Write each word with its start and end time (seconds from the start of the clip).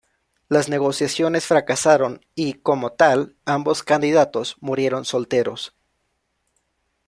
Las 0.49 0.67
negociaciones 0.67 1.45
fracasaron 1.45 2.25
y, 2.33 2.53
como 2.53 2.91
tal, 2.93 3.35
ambos 3.45 3.83
candidatos 3.83 4.55
murieron 4.59 5.05
solteros. 5.05 5.75